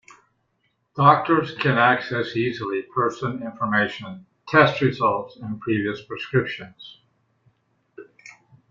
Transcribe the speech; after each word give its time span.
Doctors 0.95 1.53
can 1.53 1.77
access 1.77 2.35
easily 2.35 2.81
person 2.81 3.43
information, 3.43 4.25
test 4.47 4.81
results, 4.81 5.35
and 5.37 5.61
previous 5.61 6.01
prescriptions. 6.03 7.01